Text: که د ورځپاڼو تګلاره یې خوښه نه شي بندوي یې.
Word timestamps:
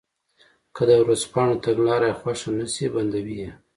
که 0.75 0.81
د 0.89 0.91
ورځپاڼو 1.03 1.55
تګلاره 1.65 2.07
یې 2.09 2.17
خوښه 2.19 2.49
نه 2.59 2.65
شي 2.73 2.85
بندوي 2.95 3.35
یې. 3.43 3.51